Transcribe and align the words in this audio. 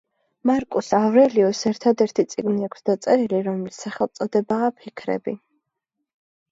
მარკუს 0.49 0.87
ავრელიუსს 0.99 1.67
ერთადერთი 1.71 2.25
წიგნი 2.33 2.67
აქვს 2.69 2.87
დაწერილი 2.91 3.43
რომლის 3.51 3.79
სახელწოდებაა 3.85 4.75
,,ფიქრები" 4.81 5.41